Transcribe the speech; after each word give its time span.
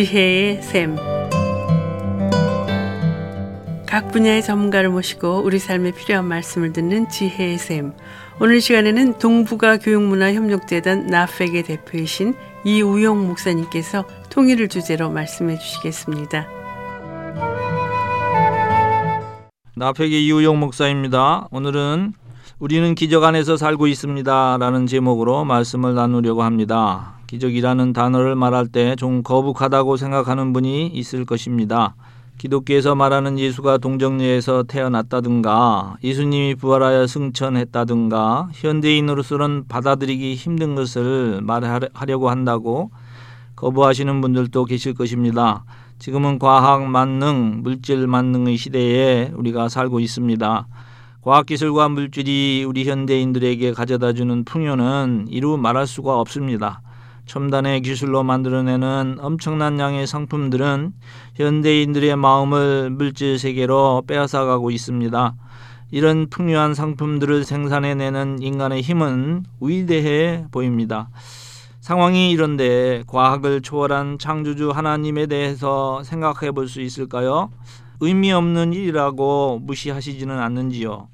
지혜의 0.00 0.62
샘. 0.62 0.96
각 3.86 4.10
분야의 4.10 4.42
전문가를 4.42 4.88
모시고 4.88 5.42
우리 5.44 5.58
삶에 5.58 5.90
필요한 5.90 6.24
말씀을 6.24 6.72
듣는 6.72 7.10
지혜의 7.10 7.58
샘. 7.58 7.92
오늘 8.40 8.62
시간에는 8.62 9.18
동북아 9.18 9.76
교육문화협력재단 9.76 11.08
나팩의 11.08 11.64
대표이신 11.64 12.32
이우용 12.64 13.26
목사님께서 13.28 14.06
통일을 14.30 14.68
주제로 14.68 15.10
말씀해 15.10 15.58
주시겠습니다. 15.58 16.48
나팩의 19.76 20.24
이우용 20.24 20.60
목사입니다. 20.60 21.46
오늘은 21.50 22.14
우리는 22.58 22.94
기적 22.94 23.22
안에서 23.24 23.58
살고 23.58 23.86
있습니다. 23.86 24.56
라는 24.58 24.86
제목으로 24.86 25.44
말씀을 25.44 25.94
나누려고 25.94 26.42
합니다. 26.42 27.19
기적이라는 27.30 27.92
단어를 27.92 28.34
말할 28.34 28.66
때 28.66 28.96
좀 28.96 29.22
거북하다고 29.22 29.96
생각하는 29.96 30.52
분이 30.52 30.88
있을 30.88 31.24
것입니다. 31.24 31.94
기독교에서 32.38 32.96
말하는 32.96 33.38
예수가 33.38 33.78
동정녀에서 33.78 34.64
태어났다든가 34.64 35.98
예수님이 36.02 36.56
부활하여 36.56 37.06
승천했다든가 37.06 38.48
현대인으로서는 38.52 39.66
받아들이기 39.68 40.34
힘든 40.34 40.74
것을 40.74 41.40
말하려고 41.42 42.30
한다고 42.30 42.90
거부하시는 43.54 44.20
분들도 44.20 44.64
계실 44.64 44.94
것입니다. 44.94 45.62
지금은 46.00 46.40
과학 46.40 46.84
만능, 46.84 47.60
물질 47.62 48.08
만능의 48.08 48.56
시대에 48.56 49.30
우리가 49.36 49.68
살고 49.68 50.00
있습니다. 50.00 50.66
과학기술과 51.20 51.90
물질이 51.90 52.64
우리 52.66 52.84
현대인들에게 52.84 53.72
가져다 53.72 54.14
주는 54.14 54.44
풍요는 54.44 55.26
이루 55.28 55.58
말할 55.58 55.86
수가 55.86 56.18
없습니다. 56.18 56.80
첨단의 57.30 57.82
기술로 57.82 58.24
만들어내는 58.24 59.18
엄청난 59.20 59.78
양의 59.78 60.08
상품들은 60.08 60.92
현대인들의 61.36 62.16
마음을 62.16 62.90
물질 62.90 63.38
세계로 63.38 64.02
빼앗아가고 64.08 64.72
있습니다. 64.72 65.36
이런 65.92 66.28
풍요한 66.28 66.74
상품들을 66.74 67.44
생산해내는 67.44 68.42
인간의 68.42 68.82
힘은 68.82 69.44
위대해 69.60 70.44
보입니다. 70.50 71.08
상황이 71.80 72.32
이런데 72.32 73.04
과학을 73.06 73.62
초월한 73.62 74.18
창조주 74.18 74.70
하나님에 74.70 75.26
대해서 75.26 76.02
생각해 76.02 76.50
볼 76.50 76.66
수 76.66 76.80
있을까요? 76.80 77.52
의미 78.00 78.32
없는 78.32 78.72
일이라고 78.72 79.60
무시하시지는 79.62 80.36
않는지요. 80.36 81.06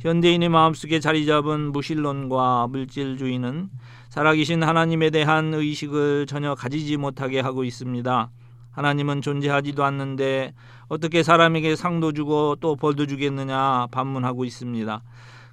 현대인의 0.00 0.50
마음속에 0.50 1.00
자리 1.00 1.24
잡은 1.24 1.72
무신론과 1.72 2.66
물질주의는 2.70 3.70
살아계신 4.14 4.62
하나님에 4.62 5.10
대한 5.10 5.52
의식을 5.52 6.26
전혀 6.26 6.54
가지지 6.54 6.96
못하게 6.96 7.40
하고 7.40 7.64
있습니다. 7.64 8.30
하나님은 8.70 9.22
존재하지도 9.22 9.82
않는데 9.82 10.54
어떻게 10.86 11.24
사람에게 11.24 11.74
상도 11.74 12.12
주고 12.12 12.54
또 12.60 12.76
벌도 12.76 13.06
주겠느냐 13.06 13.88
반문하고 13.90 14.44
있습니다. 14.44 15.02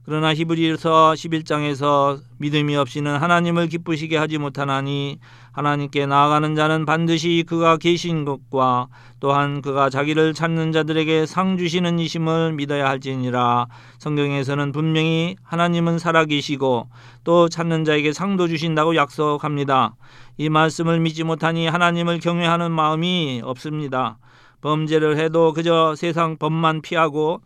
그러나 0.03 0.33
히브리서 0.33 1.13
11장에서 1.13 2.19
믿음이 2.39 2.75
없이는 2.75 3.17
하나님을 3.17 3.67
기쁘시게 3.67 4.17
하지 4.17 4.39
못하나니 4.39 5.19
하나님께 5.51 6.07
나아가는 6.07 6.55
자는 6.55 6.87
반드시 6.87 7.43
그가 7.47 7.77
계신 7.77 8.25
것과 8.25 8.87
또한 9.19 9.61
그가 9.61 9.91
자기를 9.91 10.33
찾는 10.33 10.71
자들에게 10.71 11.27
상 11.27 11.55
주시는 11.55 11.99
이심을 11.99 12.53
믿어야 12.53 12.87
할지니라 12.87 13.67
성경에서는 13.99 14.71
분명히 14.71 15.35
하나님은 15.43 15.99
살아계시고 15.99 16.89
또 17.23 17.49
찾는 17.49 17.85
자에게 17.85 18.11
상도 18.11 18.47
주신다고 18.47 18.95
약속합니다. 18.95 19.93
이 20.37 20.49
말씀을 20.49 20.99
믿지 20.99 21.23
못하니 21.23 21.67
하나님을 21.67 22.19
경외하는 22.19 22.71
마음이 22.71 23.41
없습니다. 23.43 24.17
범죄를 24.61 25.17
해도 25.17 25.53
그저 25.53 25.93
세상 25.95 26.37
법만 26.37 26.81
피하고 26.81 27.41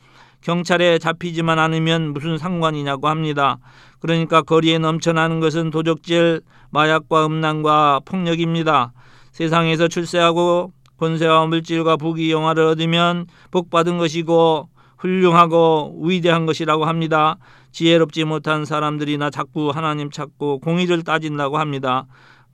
경찰에 0.46 1.00
잡히지만 1.00 1.58
않으면 1.58 2.14
무슨 2.14 2.38
상관이냐고 2.38 3.08
합니다. 3.08 3.58
그러니까 4.00 4.44
거리에 4.44 4.78
넘쳐나는 4.78 5.40
것은 5.40 5.72
도적질, 5.72 6.42
마약과 6.70 7.26
음란과 7.26 8.02
폭력입니다. 8.06 8.94
세상에서 9.32 9.88
출세하고 9.88 10.72
권세와 10.98 11.48
물질과 11.48 11.98
부귀 11.98 12.32
영화를 12.32 12.64
얻으면 12.66 13.26
복받은 13.50 13.98
것이고 13.98 14.70
훌륭하고 15.00 16.02
위대한 16.04 16.46
것이라고 16.46 16.86
합니다. 16.86 17.38
지혜롭지 17.72 18.24
못한 18.26 18.66
사람들이나 18.66 19.32
자꾸 19.32 19.72
하나님 19.72 20.12
찾고 20.12 20.60
공의를 20.60 21.02
따진다고 21.02 21.58
합니다. 21.58 22.06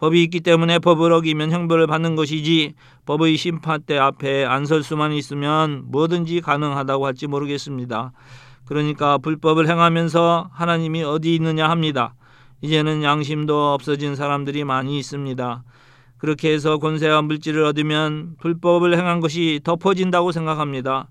법이 0.01 0.23
있기 0.23 0.39
때문에 0.39 0.79
법을 0.79 1.12
어기면 1.13 1.51
형벌을 1.51 1.85
받는 1.85 2.16
것이지 2.16 2.73
법의 3.06 3.38
심판대 3.38 4.00
앞에 4.00 4.45
안 4.45 4.66
설 4.66 4.81
수만 4.81 5.12
있으면 5.12 5.84
뭐든지 5.91 6.41
가능하다고 6.41 7.06
할지 7.06 7.28
모르겠습니다. 7.28 8.12
그러니까 8.66 9.19
불법을 9.19 9.69
행하면서 9.69 10.50
하나님이 10.53 11.03
어디 11.03 11.35
있느냐 11.35 11.69
합니다. 11.69 12.16
이제는 12.62 13.03
양심도 13.03 13.73
없어진 13.73 14.16
사람들이 14.16 14.63
많이 14.63 14.97
있습니다. 14.97 15.63
그렇게 16.18 16.51
해서 16.51 16.79
권세와 16.79 17.22
물질을 17.22 17.63
얻으면 17.66 18.38
불법을 18.39 18.97
행한 18.97 19.19
것이 19.19 19.59
덮어진다고 19.63 20.31
생각합니다. 20.31 21.09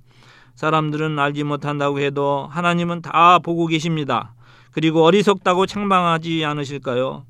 사람들은 0.56 1.16
알지 1.16 1.44
못한다고 1.44 2.00
해도 2.00 2.48
하나님은 2.50 3.02
다 3.02 3.38
보고 3.38 3.66
계십니다. 3.66 4.34
그리고 4.72 5.04
어리석다고 5.04 5.66
책망하지 5.66 6.44
않으실까요? 6.44 7.29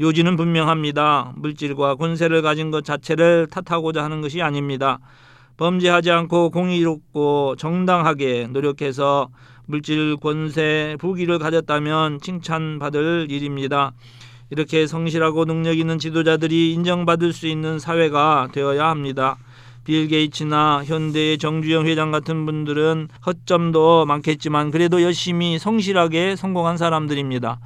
요지는 0.00 0.36
분명합니다. 0.36 1.32
물질과 1.36 1.96
권세를 1.96 2.40
가진 2.42 2.70
것 2.70 2.84
자체를 2.84 3.48
탓하고자 3.50 4.04
하는 4.04 4.20
것이 4.20 4.40
아닙니다. 4.42 5.00
범죄하지 5.56 6.12
않고 6.12 6.50
공의롭고 6.50 7.56
정당하게 7.56 8.46
노력해서 8.50 9.28
물질, 9.66 10.16
권세, 10.16 10.96
부귀를 11.00 11.40
가졌다면 11.40 12.20
칭찬받을 12.20 13.26
일입니다. 13.28 13.92
이렇게 14.50 14.86
성실하고 14.86 15.44
능력 15.44 15.76
있는 15.76 15.98
지도자들이 15.98 16.72
인정받을 16.72 17.32
수 17.32 17.48
있는 17.48 17.78
사회가 17.78 18.48
되어야 18.52 18.88
합니다. 18.88 19.36
빌 19.84 20.06
게이츠나 20.06 20.84
현대의 20.84 21.38
정주영 21.38 21.86
회장 21.86 22.10
같은 22.10 22.46
분들은 22.46 23.08
허점도 23.26 24.06
많겠지만 24.06 24.70
그래도 24.70 25.02
열심히 25.02 25.58
성실하게 25.58 26.36
성공한 26.36 26.76
사람들입니다. 26.76 27.58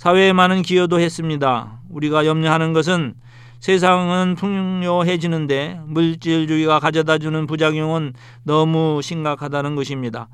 사회에 0.00 0.32
많은 0.32 0.62
기여도 0.62 0.98
했습니다. 0.98 1.78
우리가 1.90 2.24
염려하는 2.24 2.72
것은 2.72 3.12
세상은 3.58 4.34
풍요해지는데 4.34 5.82
물질주의가 5.84 6.80
가져다 6.80 7.18
주는 7.18 7.46
부작용은 7.46 8.14
너무 8.42 9.02
심각하다는 9.02 9.76
것입니다. 9.76 10.30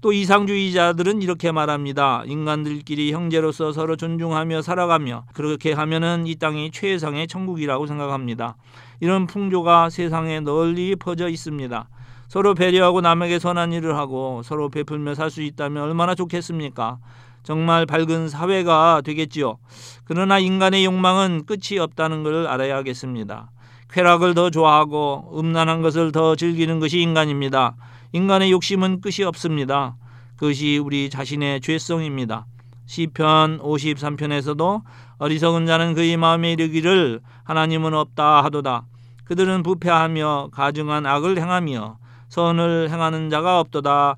또 0.00 0.12
이상주의자들은 0.12 1.22
이렇게 1.22 1.50
말합니다. 1.50 2.22
인간들끼리 2.24 3.10
형제로서 3.10 3.72
서로 3.72 3.96
존중하며 3.96 4.62
살아가며 4.62 5.24
그렇게 5.34 5.72
하면은 5.72 6.28
이 6.28 6.36
땅이 6.36 6.70
최상의 6.70 7.26
천국이라고 7.26 7.88
생각합니다. 7.88 8.54
이런 9.00 9.26
풍조가 9.26 9.90
세상에 9.90 10.38
널리 10.38 10.94
퍼져 10.94 11.28
있습니다. 11.28 11.88
서로 12.28 12.54
배려하고 12.54 13.00
남에게 13.00 13.40
선한 13.40 13.72
일을 13.72 13.96
하고 13.96 14.42
서로 14.44 14.68
베풀며 14.68 15.16
살 15.16 15.30
수 15.30 15.42
있다면 15.42 15.82
얼마나 15.82 16.14
좋겠습니까? 16.14 16.98
정말 17.42 17.86
밝은 17.86 18.28
사회가 18.28 19.02
되겠지요. 19.04 19.58
그러나 20.04 20.38
인간의 20.38 20.84
욕망은 20.84 21.46
끝이 21.46 21.78
없다는 21.78 22.22
것을 22.22 22.46
알아야겠습니다. 22.46 23.50
쾌락을 23.90 24.34
더 24.34 24.50
좋아하고 24.50 25.32
음란한 25.38 25.82
것을 25.82 26.12
더 26.12 26.36
즐기는 26.36 26.78
것이 26.78 27.00
인간입니다. 27.00 27.74
인간의 28.12 28.50
욕심은 28.52 29.00
끝이 29.00 29.24
없습니다. 29.24 29.96
그것이 30.36 30.78
우리 30.78 31.10
자신의 31.10 31.60
죄성입니다. 31.60 32.46
시편 32.86 33.60
53편에서도 33.60 34.82
어리석은 35.18 35.66
자는 35.66 35.94
그의 35.94 36.16
마음에 36.16 36.52
이르기를 36.52 37.20
하나님은 37.44 37.94
없다 37.94 38.42
하도다. 38.44 38.84
그들은 39.24 39.62
부패하며 39.62 40.48
가증한 40.52 41.06
악을 41.06 41.38
행하며 41.38 41.98
선을 42.30 42.88
행하는 42.90 43.28
자가 43.28 43.60
없도다. 43.60 44.16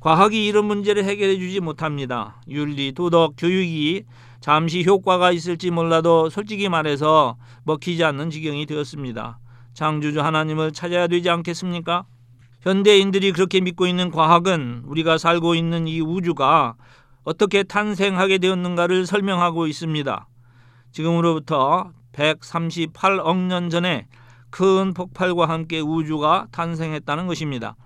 과학이 0.00 0.46
이런 0.46 0.64
문제를 0.64 1.04
해결해 1.04 1.38
주지 1.38 1.60
못합니다. 1.60 2.40
윤리, 2.48 2.92
도덕, 2.92 3.34
교육이 3.36 4.04
잠시 4.40 4.84
효과가 4.84 5.32
있을지 5.32 5.70
몰라도 5.70 6.30
솔직히 6.30 6.68
말해서 6.68 7.36
먹히지 7.64 8.04
않는 8.04 8.30
지경이 8.30 8.66
되었습니다. 8.66 9.40
창조주 9.74 10.22
하나님을 10.22 10.72
찾아야 10.72 11.08
되지 11.08 11.28
않겠습니까? 11.28 12.04
현대인들이 12.62 13.32
그렇게 13.32 13.60
믿고 13.60 13.86
있는 13.86 14.10
과학은 14.10 14.84
우리가 14.86 15.18
살고 15.18 15.54
있는 15.54 15.86
이 15.86 16.00
우주가 16.00 16.74
어떻게 17.24 17.62
탄생하게 17.62 18.38
되었는가를 18.38 19.04
설명하고 19.06 19.66
있습니다. 19.66 20.28
지금으로부터 20.92 21.90
138억 22.12 23.36
년 23.36 23.68
전에 23.68 24.06
큰 24.50 24.94
폭발과 24.94 25.48
함께 25.48 25.80
우주가 25.80 26.46
탄생했다는 26.52 27.26
것입니다. 27.26 27.76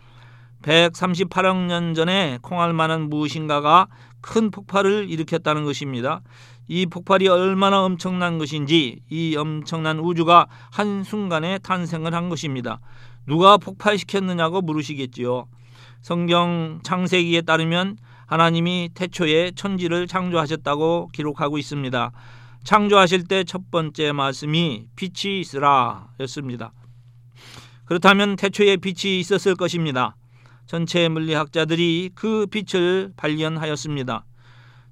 138억 0.63 1.67
년 1.67 1.95
전에 1.95 2.39
콩알만한 2.43 3.09
무엇인가가 3.11 3.89
큰 4.21 4.51
폭발을 4.51 5.11
일으켰다는 5.11 5.65
것입니다. 5.65 6.23
이 6.69 6.87
폭발이 6.87 7.29
얼마나 7.29 7.83
엄청난 7.83 8.39
것인지 8.39 9.01
이 9.11 9.37
엄청난 9.37 9.99
우주가 9.99 10.47
한순간에 10.71 11.59
탄생을 11.59 12.15
한 12.15 12.29
것입니다. 12.29 12.81
누가 13.27 13.57
폭발시켰느냐고 13.57 14.63
물으시겠지요. 14.63 15.47
성경 16.01 16.81
창세기에 16.83 17.43
따르면 17.43 17.97
하나님이 18.27 18.91
태초에 18.95 19.53
천지를 19.55 20.07
창조하셨다고 20.07 21.11
기록하고 21.13 21.59
있습니다. 21.59 22.13
창조하실 22.65 23.25
때 23.25 23.45
첫 23.45 23.71
번째 23.71 24.13
말씀이 24.13 24.87
빛이 24.97 25.41
있으라 25.41 26.09
였습니다. 26.21 26.73
그렇다면 27.85 28.37
태초에 28.37 28.77
빛이 28.77 29.19
있었을 29.21 29.57
것입니다. 29.57 30.17
전체 30.67 31.09
물리학자들이 31.09 32.11
그 32.15 32.47
빛을 32.47 33.13
발견하였습니다. 33.17 34.25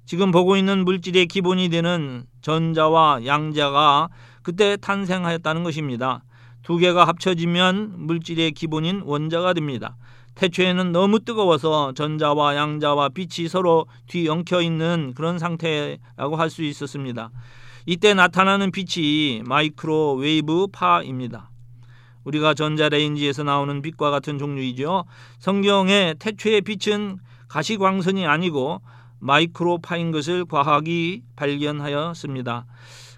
지금 0.05 0.31
보고 0.31 0.57
있는 0.57 0.83
물질의 0.83 1.27
기본이 1.27 1.69
되는 1.69 2.25
전자와 2.41 3.25
양자가 3.25 4.09
그때 4.43 4.75
탄생하였다는 4.75 5.63
것입니다. 5.63 6.23
두 6.63 6.77
개가 6.77 7.07
합쳐지면 7.07 7.93
물질의 7.97 8.51
기본인 8.51 9.01
원자가 9.05 9.53
됩니다. 9.53 9.95
태초에는 10.35 10.91
너무 10.91 11.19
뜨거워서 11.19 11.93
전자와 11.93 12.55
양자와 12.55 13.09
빛이 13.09 13.47
서로 13.49 13.85
뒤엉켜 14.07 14.61
있는 14.61 15.13
그런 15.15 15.39
상태라고 15.39 16.35
할 16.37 16.49
수 16.49 16.63
있었습니다. 16.63 17.31
이때 17.85 18.13
나타나는 18.13 18.71
빛이 18.71 19.41
마이크로웨이브 19.45 20.67
파입니다. 20.71 21.49
우리가 22.23 22.53
전자레인지에서 22.53 23.43
나오는 23.43 23.81
빛과 23.81 24.11
같은 24.11 24.37
종류이죠. 24.37 25.05
성경의 25.39 26.15
태초의 26.19 26.61
빛은 26.61 27.17
가시광선이 27.47 28.25
아니고 28.27 28.81
마이크로파인 29.19 30.11
것을 30.11 30.45
과학이 30.45 31.23
발견하였습니다. 31.35 32.65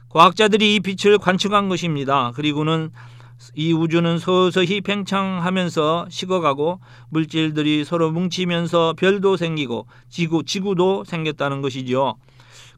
과학자들이 0.10 0.75
이 0.75 0.80
빛을 0.80 1.18
관측한 1.18 1.69
것입니다. 1.69 2.31
그리고는 2.36 2.92
이 3.56 3.74
우주는 3.74 4.18
서서히 4.18 4.81
팽창하면서 4.81 6.07
식어가고 6.10 6.80
물질들이 7.10 7.84
서로 7.84 8.12
뭉치면서 8.12 8.94
별도 8.98 9.38
생기고 9.38 9.88
지구 10.10 10.44
지구도 10.44 11.04
생겼다는 11.06 11.62
것이지요. 11.62 12.16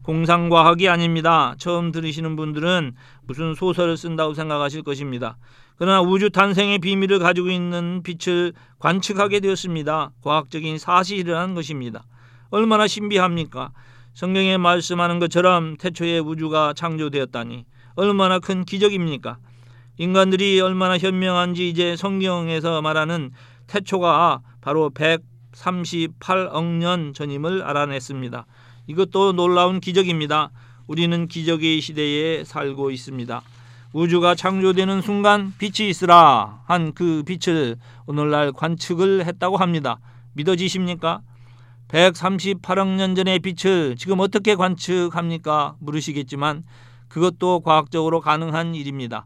공상과학이 0.03 0.87
아닙니다. 0.87 1.55
처음 1.57 1.91
들으시는 1.91 2.35
분들은 2.35 2.93
무슨 3.25 3.55
소설을 3.55 3.97
쓴다고 3.97 4.33
생각하실 4.33 4.83
것입니다. 4.83 5.37
그러나 5.77 6.01
우주 6.01 6.29
탄생의 6.29 6.79
비밀을 6.79 7.19
가지고 7.19 7.49
있는 7.49 8.03
빛을 8.03 8.53
관측하게 8.79 9.39
되었습니다. 9.41 10.11
과학적인 10.21 10.77
사실이라는 10.77 11.55
것입니다. 11.55 12.03
얼마나 12.49 12.87
신비합니까? 12.87 13.71
성경에 14.13 14.57
말씀하는 14.57 15.19
것처럼 15.19 15.75
태초에 15.77 16.19
우주가 16.19 16.73
창조되었다니 16.73 17.65
얼마나 17.95 18.39
큰 18.39 18.63
기적입니까? 18.63 19.37
인간들이 19.97 20.59
얼마나 20.59 20.97
현명한지 20.97 21.69
이제 21.69 21.95
성경에서 21.95 22.81
말하는 22.81 23.31
태초가 23.67 24.41
바로 24.61 24.89
138억 24.91 26.63
년 26.63 27.13
전임을 27.13 27.63
알아냈습니다. 27.63 28.45
이것도 28.87 29.33
놀라운 29.33 29.79
기적입니다. 29.79 30.51
우리는 30.87 31.27
기적의 31.27 31.81
시대에 31.81 32.43
살고 32.43 32.91
있습니다. 32.91 33.41
우주가 33.93 34.35
창조되는 34.35 35.01
순간 35.01 35.53
빛이 35.57 35.89
있으라 35.89 36.61
한 36.65 36.91
그 36.93 37.23
빛을 37.25 37.77
오늘날 38.05 38.51
관측을 38.51 39.25
했다고 39.25 39.55
합니다. 39.57 39.99
믿어지십니까? 40.33 41.21
138억 41.87 42.95
년 42.95 43.15
전의 43.15 43.39
빛을 43.39 43.95
지금 43.95 44.19
어떻게 44.19 44.55
관측합니까? 44.55 45.75
물으시겠지만 45.79 46.63
그것도 47.07 47.61
과학적으로 47.61 48.19
가능한 48.19 48.75
일입니다. 48.75 49.25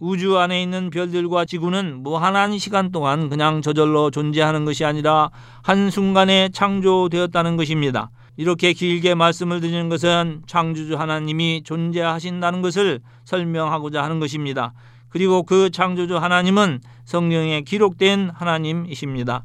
우주 0.00 0.38
안에 0.38 0.62
있는 0.62 0.90
별들과 0.90 1.44
지구는 1.44 2.04
무한한 2.04 2.56
시간 2.58 2.92
동안 2.92 3.28
그냥 3.28 3.62
저절로 3.62 4.10
존재하는 4.10 4.64
것이 4.64 4.84
아니라 4.84 5.30
한순간에 5.62 6.50
창조되었다는 6.50 7.56
것입니다. 7.56 8.10
이렇게 8.36 8.72
길게 8.72 9.16
말씀을 9.16 9.60
드리는 9.60 9.88
것은 9.88 10.42
창조주 10.46 10.96
하나님이 10.96 11.62
존재하신다는 11.64 12.62
것을 12.62 13.00
설명하고자 13.24 14.00
하는 14.00 14.20
것입니다. 14.20 14.72
그리고 15.08 15.42
그 15.42 15.70
창조주 15.70 16.16
하나님은 16.18 16.80
성경에 17.04 17.62
기록된 17.62 18.30
하나님이십니다. 18.32 19.42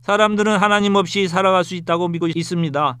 사람들은 0.00 0.56
하나님 0.56 0.94
없이 0.94 1.28
살아갈 1.28 1.62
수 1.62 1.74
있다고 1.74 2.08
믿고 2.08 2.28
있습니다. 2.34 2.96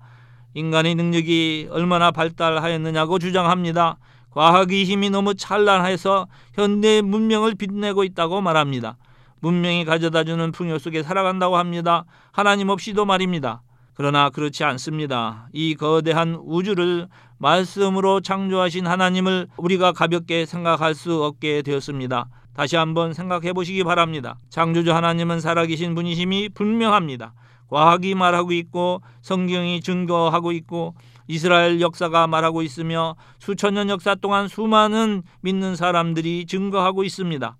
인간의 0.52 0.96
능력이 0.96 1.68
얼마나 1.70 2.10
발달하였느냐고 2.10 3.18
주장합니다. 3.18 3.96
과학의 4.30 4.84
힘이 4.84 5.10
너무 5.10 5.34
찬란해서 5.34 6.26
현대 6.54 7.02
문명을 7.02 7.54
빛내고 7.54 8.04
있다고 8.04 8.40
말합니다. 8.40 8.96
문명이 9.40 9.84
가져다주는 9.84 10.52
풍요 10.52 10.78
속에 10.78 11.02
살아간다고 11.02 11.56
합니다. 11.56 12.04
하나님 12.32 12.68
없이도 12.68 13.04
말입니다. 13.04 13.62
그러나 13.94 14.30
그렇지 14.30 14.64
않습니다. 14.64 15.48
이 15.52 15.74
거대한 15.74 16.38
우주를 16.42 17.08
말씀으로 17.38 18.20
창조하신 18.20 18.86
하나님을 18.86 19.48
우리가 19.56 19.92
가볍게 19.92 20.46
생각할 20.46 20.94
수 20.94 21.24
없게 21.24 21.62
되었습니다. 21.62 22.28
다시 22.54 22.76
한번 22.76 23.12
생각해 23.12 23.52
보시기 23.52 23.84
바랍니다. 23.84 24.36
창조주 24.50 24.92
하나님은 24.92 25.40
살아계신 25.40 25.94
분이심이 25.94 26.50
분명합니다. 26.50 27.32
과학이 27.68 28.14
말하고 28.14 28.52
있고 28.52 29.00
성경이 29.22 29.80
증거하고 29.80 30.52
있고 30.52 30.94
이스라엘 31.30 31.80
역사가 31.80 32.26
말하고 32.26 32.60
있으며 32.62 33.14
수천 33.38 33.74
년 33.74 33.88
역사 33.88 34.16
동안 34.16 34.48
수많은 34.48 35.22
믿는 35.42 35.76
사람들이 35.76 36.44
증거하고 36.44 37.04
있습니다. 37.04 37.56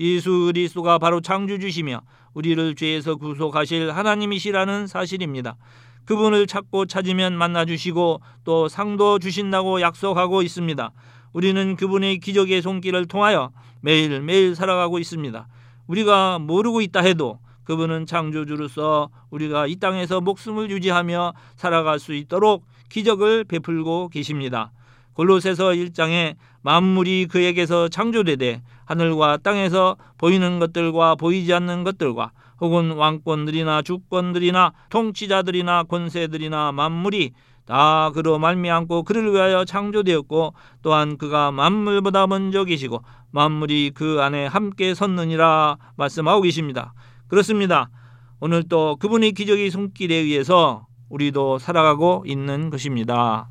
예수 0.00 0.50
그리스도가 0.52 0.98
바로 0.98 1.22
창조주시며 1.22 2.02
우리를 2.34 2.74
죄에서 2.74 3.16
구속하실 3.16 3.92
하나님이시라는 3.92 4.86
사실입니다. 4.86 5.56
그분을 6.04 6.46
찾고 6.46 6.84
찾으면 6.84 7.38
만나 7.38 7.64
주시고 7.64 8.20
또 8.44 8.68
상도 8.68 9.18
주신다고 9.18 9.80
약속하고 9.80 10.42
있습니다. 10.42 10.92
우리는 11.32 11.76
그분의 11.76 12.18
기적의 12.18 12.60
손길을 12.60 13.06
통하여 13.06 13.52
매일매일 13.80 14.54
살아가고 14.54 14.98
있습니다. 14.98 15.48
우리가 15.86 16.40
모르고 16.40 16.82
있다 16.82 17.00
해도 17.00 17.38
그분은 17.64 18.04
창조주로서 18.04 19.08
우리가 19.30 19.66
이 19.66 19.76
땅에서 19.76 20.20
목숨을 20.20 20.70
유지하며 20.70 21.32
살아갈 21.56 21.98
수 21.98 22.12
있도록 22.12 22.66
기적을 22.94 23.42
베풀고 23.42 24.08
계십니다. 24.10 24.70
골로새서 25.14 25.70
1장에 25.70 26.36
만물이 26.62 27.26
그에게서 27.26 27.88
창조되되 27.88 28.62
하늘과 28.84 29.38
땅에서 29.38 29.96
보이는 30.16 30.60
것들과 30.60 31.16
보이지 31.16 31.52
않는 31.54 31.82
것들과 31.82 32.30
혹은 32.60 32.92
왕권들이나 32.92 33.82
주권들이나 33.82 34.72
통치자들이나 34.90 35.82
권세들이나 35.82 36.70
만물이 36.70 37.32
다 37.66 38.12
그로 38.14 38.38
말미암고 38.38 39.02
그를 39.02 39.32
위하여 39.32 39.64
창조되었고 39.64 40.54
또한 40.82 41.18
그가 41.18 41.50
만물보다 41.50 42.28
먼저 42.28 42.62
계시고 42.62 43.02
만물이 43.32 43.90
그 43.92 44.18
안에 44.20 44.46
함께 44.46 44.94
섰느니라 44.94 45.78
말씀하고 45.96 46.42
계십니다. 46.42 46.94
그렇습니다. 47.26 47.90
오늘 48.38 48.62
또 48.68 48.94
그분의 49.00 49.32
기적의 49.32 49.70
손길에 49.70 50.14
의해서 50.14 50.86
우리도 51.08 51.58
살아가고 51.58 52.24
있는 52.26 52.70
것입니다. 52.70 53.48